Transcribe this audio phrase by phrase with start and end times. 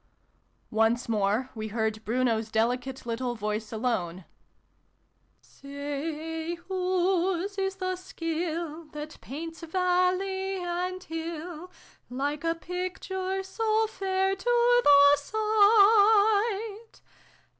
[0.71, 4.25] Once more we heard Bruno's delicate little voice alone:"
[5.41, 11.69] Say whose is the skill that paints valley and hill,
[12.09, 17.03] Like a picture so fair to the sight